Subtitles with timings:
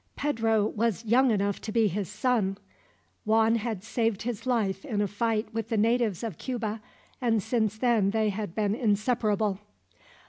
[0.15, 2.57] Pedro was young enough to be his son.
[3.23, 6.81] Juan had saved his life in a fight with the natives of Cuba,
[7.21, 9.59] and since then they had been inseparable.